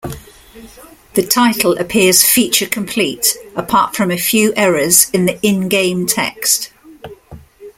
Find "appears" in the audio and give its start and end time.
1.77-2.23